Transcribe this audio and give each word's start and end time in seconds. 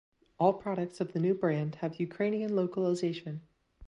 All 0.39 0.53
products 0.53 0.99
of 0.99 1.13
the 1.13 1.19
new 1.19 1.35
brand 1.35 1.75
have 1.75 1.99
Ukrainian 1.99 2.55
localization. 2.55 3.41